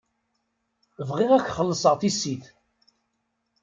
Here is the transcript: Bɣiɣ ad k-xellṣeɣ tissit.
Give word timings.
Bɣiɣ 1.07 1.31
ad 1.33 1.43
k-xellṣeɣ 1.43 1.95
tissit. 2.01 2.45